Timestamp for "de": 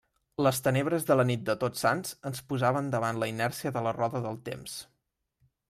1.09-1.17, 1.49-1.55, 3.79-3.87